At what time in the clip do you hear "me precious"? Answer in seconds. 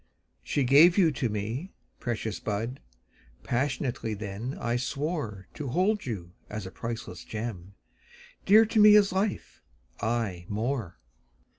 1.29-2.39